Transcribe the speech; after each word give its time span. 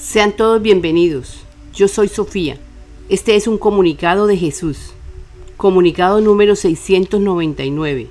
Sean 0.00 0.32
todos 0.32 0.62
bienvenidos. 0.62 1.40
Yo 1.74 1.86
soy 1.86 2.08
Sofía. 2.08 2.56
Este 3.10 3.36
es 3.36 3.46
un 3.46 3.58
comunicado 3.58 4.26
de 4.26 4.38
Jesús. 4.38 4.94
Comunicado 5.58 6.22
número 6.22 6.56
699. 6.56 8.08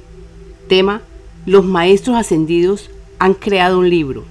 Tema, 0.67 1.01
los 1.47 1.65
maestros 1.65 2.15
ascendidos 2.15 2.91
han 3.17 3.33
creado 3.33 3.79
un 3.79 3.89
libro. 3.89 4.23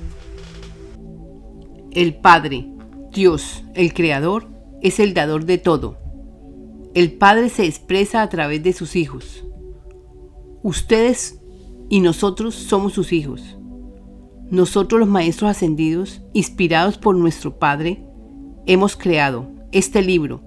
El 1.90 2.14
Padre, 2.14 2.68
Dios, 3.12 3.64
el 3.74 3.92
Creador, 3.92 4.46
es 4.80 5.00
el 5.00 5.12
dador 5.12 5.44
de 5.44 5.58
todo. 5.58 5.98
El 6.94 7.12
Padre 7.12 7.48
se 7.48 7.66
expresa 7.66 8.22
a 8.22 8.28
través 8.28 8.62
de 8.62 8.72
sus 8.72 8.94
hijos. 8.94 9.44
Ustedes 10.62 11.40
y 11.88 12.00
nosotros 12.00 12.54
somos 12.54 12.92
sus 12.92 13.12
hijos. 13.12 13.57
Nosotros 14.50 14.98
los 14.98 15.10
Maestros 15.10 15.50
Ascendidos, 15.50 16.22
inspirados 16.32 16.96
por 16.96 17.14
nuestro 17.14 17.58
Padre, 17.58 18.02
hemos 18.64 18.96
creado 18.96 19.50
este 19.72 20.00
libro 20.00 20.40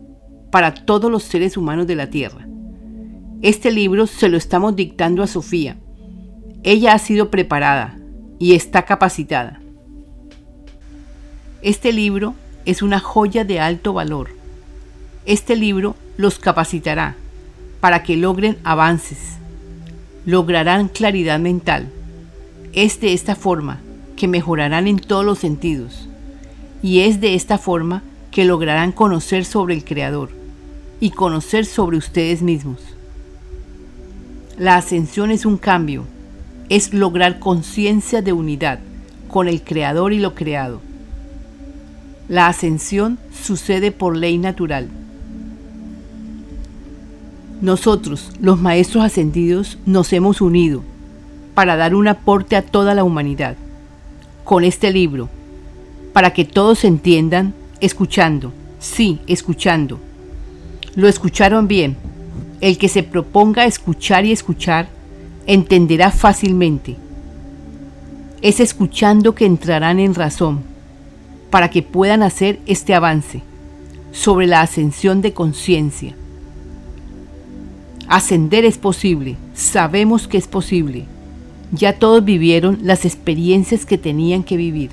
para 0.50 0.74
todos 0.74 1.12
los 1.12 1.22
seres 1.22 1.56
humanos 1.56 1.86
de 1.86 1.96
la 1.96 2.10
Tierra. 2.10 2.48
Este 3.44 3.72
libro 3.72 4.08
se 4.08 4.28
lo 4.28 4.38
estamos 4.38 4.76
dictando 4.76 5.22
a 5.22 5.28
Sofía. 5.28 5.78
Ella 6.64 6.94
ha 6.94 7.00
sido 7.00 7.30
preparada 7.30 8.00
y 8.40 8.56
está 8.56 8.86
capacitada. 8.86 9.62
Este 11.62 11.94
libro 11.94 12.34
es 12.66 12.82
una 12.82 13.00
joya 13.00 13.46
de 13.46 13.60
alto 13.60 13.94
valor. 13.94 14.30
Este 15.28 15.56
libro 15.56 15.96
los 16.18 16.40
capacitará 16.40 17.18
para 17.80 18.02
que 18.02 18.18
logren 18.18 18.58
avances, 18.64 19.38
lograrán 20.26 20.88
claridad 20.88 21.40
mental. 21.40 21.88
Es 22.74 23.00
de 23.00 23.14
esta 23.14 23.36
forma 23.36 23.80
que 24.22 24.28
mejorarán 24.28 24.86
en 24.86 25.00
todos 25.00 25.26
los 25.26 25.40
sentidos. 25.40 26.08
Y 26.84 27.00
es 27.00 27.22
de 27.22 27.34
esta 27.34 27.58
forma 27.58 28.04
que 28.30 28.46
lograrán 28.46 28.92
conocer 28.92 29.46
sobre 29.46 29.74
el 29.74 29.84
Creador 29.84 30.30
y 31.00 31.10
conocer 31.10 31.66
sobre 31.66 31.98
ustedes 31.98 32.44
mismos. 32.44 32.78
La 34.60 34.76
ascensión 34.76 35.32
es 35.32 35.44
un 35.44 35.58
cambio, 35.58 36.06
es 36.70 36.94
lograr 36.94 37.40
conciencia 37.40 38.22
de 38.22 38.32
unidad 38.32 38.78
con 39.28 39.48
el 39.48 39.64
Creador 39.64 40.14
y 40.14 40.20
lo 40.20 40.36
creado. 40.36 40.82
La 42.30 42.46
ascensión 42.46 43.18
sucede 43.34 43.92
por 43.92 44.16
ley 44.16 44.38
natural. 44.38 44.88
Nosotros, 47.60 48.30
los 48.40 48.62
Maestros 48.62 49.04
Ascendidos, 49.04 49.80
nos 49.88 50.14
hemos 50.14 50.42
unido 50.42 50.84
para 51.56 51.76
dar 51.76 51.96
un 51.96 52.08
aporte 52.08 52.56
a 52.56 52.62
toda 52.62 52.94
la 52.94 53.04
humanidad 53.04 53.58
con 54.52 54.66
este 54.66 54.92
libro, 54.92 55.30
para 56.12 56.34
que 56.34 56.44
todos 56.44 56.84
entiendan 56.84 57.54
escuchando, 57.80 58.52
sí, 58.80 59.22
escuchando. 59.26 59.98
Lo 60.94 61.08
escucharon 61.08 61.70
bien. 61.70 61.96
El 62.60 62.78
que 62.78 62.90
se 62.90 63.02
proponga 63.02 63.64
escuchar 63.64 64.26
y 64.26 64.34
escuchar, 64.34 64.90
entenderá 65.48 66.12
fácilmente. 66.12 66.98
Es 68.42 68.60
escuchando 68.60 69.36
que 69.36 69.46
entrarán 69.46 70.02
en 70.02 70.16
razón, 70.16 70.64
para 71.50 71.70
que 71.70 71.82
puedan 71.82 72.22
hacer 72.22 72.60
este 72.66 72.94
avance 72.94 73.44
sobre 74.12 74.48
la 74.48 74.60
ascensión 74.60 75.22
de 75.22 75.32
conciencia. 75.32 76.14
Ascender 78.10 78.66
es 78.66 78.78
posible, 78.78 79.38
sabemos 79.54 80.28
que 80.28 80.38
es 80.38 80.50
posible 80.50 81.06
ya 81.72 81.98
todos 81.98 82.24
vivieron 82.24 82.80
las 82.84 83.06
experiencias 83.06 83.86
que 83.86 83.98
tenían 83.98 84.44
que 84.44 84.58
vivir. 84.58 84.92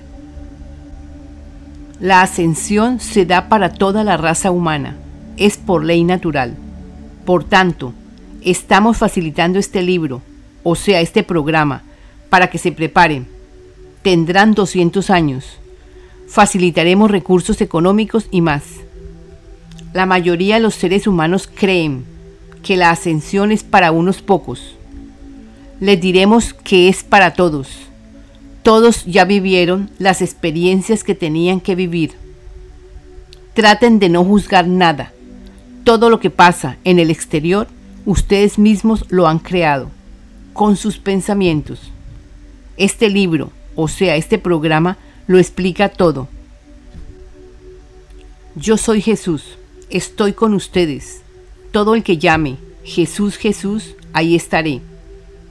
La 2.01 2.23
ascensión 2.23 3.01
se 3.01 3.27
da 3.27 3.49
para 3.49 3.73
toda 3.75 4.05
la 4.05 4.17
raza 4.17 4.53
humana, 4.53 4.97
es 5.37 5.57
por 5.57 5.85
ley 5.85 6.05
natural. 6.05 6.55
Por 7.25 7.43
tanto, 7.43 7.93
estamos 8.43 8.97
facilitando 8.97 9.59
este 9.59 9.83
libro, 9.83 10.23
o 10.63 10.77
sea, 10.77 11.01
este 11.01 11.25
programa, 11.25 11.83
para 12.31 12.49
que 12.49 12.59
se 12.59 12.71
preparen. 12.71 13.27
Tendrán 14.03 14.55
200 14.55 15.11
años. 15.11 15.59
Facilitaremos 16.29 17.11
recursos 17.11 17.61
económicos 17.61 18.29
y 18.31 18.41
más. 18.41 18.63
La 19.93 20.07
mayoría 20.07 20.57
de 20.57 20.61
los 20.61 20.77
seres 20.77 21.09
humanos 21.09 21.49
creen 21.53 22.05
que 22.63 22.77
la 22.77 22.91
ascensión 22.91 23.51
es 23.51 23.65
para 23.65 23.91
unos 23.91 24.23
pocos 24.23 24.78
les 25.81 26.01
diremos 26.01 26.55
que 26.55 26.89
es 26.89 27.05
para 27.05 27.35
todos. 27.35 27.69
Todos 28.63 29.05
ya 29.05 29.25
vivieron 29.25 29.91
las 29.99 30.23
experiencias 30.23 31.05
que 31.05 31.15
tenían 31.15 31.61
que 31.61 31.75
vivir. 31.75 32.13
Traten 33.55 33.99
de 33.99 34.09
no 34.09 34.25
juzgar 34.25 34.67
nada. 34.67 35.13
Todo 35.85 36.11
lo 36.11 36.21
que 36.21 36.31
pasa 36.31 36.77
en 36.85 36.99
el 36.99 37.11
exterior, 37.11 37.69
ustedes 38.05 38.59
mismos 38.59 39.05
lo 39.09 39.27
han 39.27 39.39
creado, 39.39 39.89
con 40.53 40.77
sus 40.77 40.99
pensamientos. 40.99 41.81
Este 42.77 43.09
libro, 43.09 43.53
o 43.75 43.89
sea, 43.89 44.17
este 44.17 44.39
programa, 44.39 44.99
lo 45.27 45.39
explica 45.39 45.89
todo. 45.89 46.29
Yo 48.55 48.77
soy 48.77 49.01
Jesús, 49.01 49.57
estoy 49.89 50.33
con 50.33 50.55
ustedes. 50.55 51.23
Todo 51.71 51.95
el 51.95 52.03
que 52.03 52.19
llame 52.19 52.57
Jesús, 52.83 53.37
Jesús, 53.37 53.95
ahí 54.13 54.35
estaré 54.35 54.81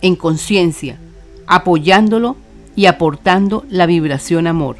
en 0.02 0.16
conciencia, 0.16 0.98
apoyándolo 1.46 2.36
y 2.76 2.86
aportando 2.86 3.66
la 3.70 3.86
vibración 3.86 4.48
amor. 4.48 4.78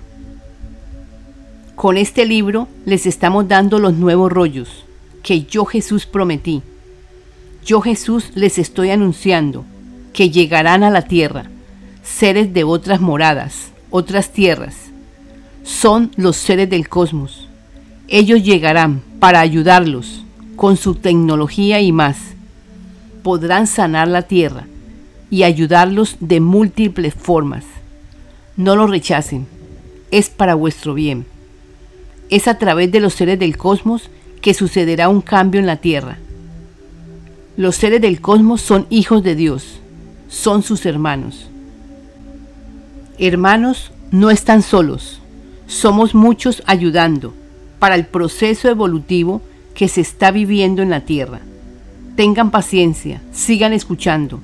Con 1.76 1.98
este 1.98 2.26
libro 2.26 2.68
les 2.86 3.06
estamos 3.06 3.48
dando 3.48 3.80
los 3.80 3.94
nuevos 3.94 4.32
rollos 4.32 4.86
que 5.24 5.44
yo 5.44 5.66
Jesús 5.66 6.06
prometí. 6.06 6.62
Yo 7.66 7.82
Jesús 7.82 8.32
les 8.36 8.58
estoy 8.58 8.92
anunciando 8.92 9.66
que 10.14 10.30
llegarán 10.30 10.84
a 10.84 10.90
la 10.90 11.04
tierra 11.04 11.46
seres 12.04 12.54
de 12.54 12.64
otras 12.64 13.02
moradas, 13.02 13.72
otras 13.90 14.32
tierras. 14.32 14.76
Son 15.64 16.12
los 16.16 16.38
seres 16.38 16.70
del 16.70 16.88
cosmos. 16.88 17.48
Ellos 18.08 18.44
llegarán 18.44 19.02
para 19.20 19.42
ayudarlos 19.42 20.24
con 20.56 20.78
su 20.78 20.96
tecnología 20.96 21.82
y 21.82 21.92
más. 21.92 22.18
Podrán 23.22 23.68
sanar 23.68 24.08
la 24.08 24.22
tierra 24.22 24.66
y 25.30 25.44
ayudarlos 25.44 26.18
de 26.20 26.40
múltiples 26.40 27.14
formas. 27.14 27.64
No 28.56 28.76
lo 28.76 28.88
rechacen, 28.88 29.46
es 30.12 30.30
para 30.30 30.56
vuestro 30.56 30.94
bien. 30.94 31.26
Es 32.30 32.48
a 32.48 32.58
través 32.58 32.92
de 32.92 33.00
los 33.00 33.14
seres 33.14 33.40
del 33.40 33.58
cosmos 33.58 34.10
que 34.42 34.54
sucederá 34.54 35.10
un 35.10 35.22
cambio 35.22 35.60
en 35.60 35.68
la 35.68 35.78
Tierra. 35.78 36.18
Los 37.56 37.76
seres 37.76 38.02
del 38.02 38.22
cosmos 38.22 38.62
son 38.62 38.86
hijos 38.90 39.24
de 39.24 39.36
Dios, 39.36 39.80
son 40.30 40.64
sus 40.64 40.86
hermanos. 40.86 41.50
Hermanos, 43.18 43.92
no 44.12 44.30
están 44.30 44.62
solos, 44.62 45.20
somos 45.66 46.14
muchos 46.14 46.64
ayudando 46.66 47.34
para 47.80 47.96
el 47.96 48.06
proceso 48.06 48.70
evolutivo 48.70 49.42
que 49.74 49.88
se 49.88 50.02
está 50.02 50.32
viviendo 50.32 50.82
en 50.82 50.90
la 50.90 51.02
Tierra. 51.02 51.40
Tengan 52.16 52.52
paciencia, 52.52 53.22
sigan 53.32 53.74
escuchando 53.74 54.40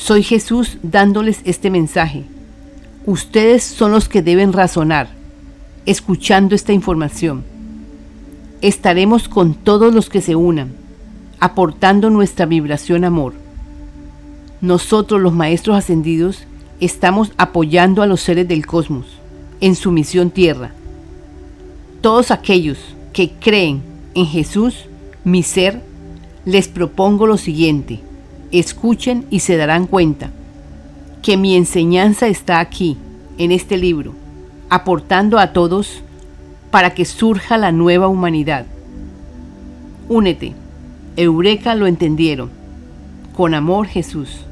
soy 0.00 0.22
Jesús 0.22 0.78
dándoles 0.82 1.42
este 1.44 1.68
mensaje. 1.68 2.24
Ustedes 3.04 3.62
son 3.62 3.92
los 3.92 4.08
que 4.08 4.22
deben 4.22 4.54
razonar, 4.54 5.10
escuchando 5.84 6.54
esta 6.54 6.72
información. 6.72 7.44
Estaremos 8.62 9.28
con 9.28 9.52
todos 9.52 9.94
los 9.94 10.08
que 10.08 10.22
se 10.22 10.36
unan, 10.36 10.72
aportando 11.38 12.08
nuestra 12.08 12.46
vibración 12.46 13.04
amor. 13.04 13.34
Nosotros 14.62 15.20
los 15.20 15.34
Maestros 15.34 15.76
Ascendidos 15.76 16.44
estamos 16.80 17.32
apoyando 17.36 18.02
a 18.02 18.06
los 18.06 18.22
seres 18.22 18.48
del 18.48 18.64
cosmos 18.64 19.06
en 19.60 19.76
su 19.76 19.92
misión 19.92 20.30
tierra. 20.30 20.72
Todos 22.00 22.30
aquellos 22.30 22.78
que 23.12 23.32
creen 23.32 23.82
en 24.14 24.24
Jesús, 24.24 24.86
mi 25.24 25.42
ser, 25.42 25.82
les 26.46 26.68
propongo 26.68 27.26
lo 27.26 27.36
siguiente 27.36 28.00
escuchen 28.52 29.26
y 29.30 29.40
se 29.40 29.56
darán 29.56 29.86
cuenta 29.86 30.30
que 31.22 31.36
mi 31.36 31.56
enseñanza 31.56 32.28
está 32.28 32.60
aquí, 32.60 32.96
en 33.38 33.52
este 33.52 33.78
libro, 33.78 34.14
aportando 34.68 35.38
a 35.38 35.52
todos 35.52 36.02
para 36.70 36.94
que 36.94 37.04
surja 37.04 37.58
la 37.58 37.72
nueva 37.72 38.08
humanidad. 38.08 38.66
Únete. 40.08 40.54
Eureka 41.16 41.74
lo 41.74 41.86
entendieron. 41.86 42.50
Con 43.36 43.54
amor 43.54 43.86
Jesús. 43.86 44.44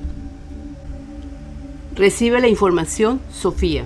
Recibe 1.95 2.41
la 2.41 2.49
información 2.49 3.21
Sofía. 3.33 3.85